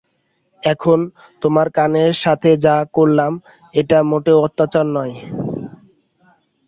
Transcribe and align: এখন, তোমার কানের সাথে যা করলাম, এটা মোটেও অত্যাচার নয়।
এখন, 0.63 0.99
তোমার 1.41 1.67
কানের 1.69 2.11
সাথে 2.23 2.49
যা 2.57 2.75
করলাম, 2.93 3.31
এটা 3.73 3.97
মোটেও 4.03 4.37
অত্যাচার 4.39 4.85
নয়। 4.87 5.15